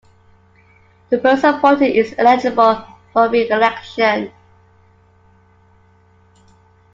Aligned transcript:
The 1.11 1.19
person 1.19 1.53
appointed 1.53 1.95
is 1.95 2.15
eligible 2.17 2.87
for 3.13 3.29
re-election. 3.29 4.31